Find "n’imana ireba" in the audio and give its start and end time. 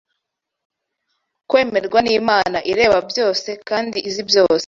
2.05-2.99